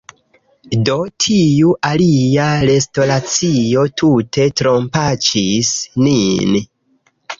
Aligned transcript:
Do, 0.87 0.93
tiu 1.25 1.73
alia 1.89 2.47
restoracio 2.69 3.85
tute 4.03 4.49
trompaĉis 4.63 5.71
nin! 6.07 6.61